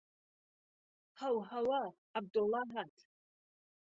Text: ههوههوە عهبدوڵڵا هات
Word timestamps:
ههوههوە 1.19 1.81
عهبدوڵڵا 2.15 2.61
هات 2.75 2.95